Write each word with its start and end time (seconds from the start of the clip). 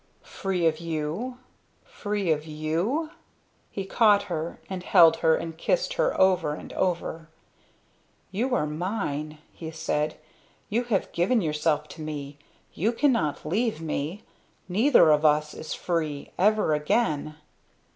"Free 0.23 0.65
of 0.65 0.79
you? 0.79 1.37
Free 1.85 2.31
of 2.31 2.47
you?" 2.47 3.11
He 3.69 3.85
caught 3.85 4.23
her 4.23 4.59
and 4.67 4.81
held 4.81 5.17
her 5.17 5.35
and 5.35 5.55
kissed 5.55 5.93
her 5.93 6.19
over 6.19 6.55
and 6.55 6.73
over. 6.73 7.29
"You 8.31 8.55
are 8.55 8.65
mine!" 8.65 9.37
he 9.53 9.69
said. 9.69 10.15
"You 10.69 10.85
have 10.85 11.11
given 11.11 11.39
yourself 11.39 11.87
to 11.89 12.01
me! 12.01 12.39
You 12.73 12.91
cannot 12.93 13.45
leave 13.45 13.79
me. 13.79 14.23
Neither 14.67 15.11
of 15.11 15.23
us 15.23 15.53
is 15.53 15.75
free 15.75 16.31
ever 16.35 16.73
again." 16.73 17.35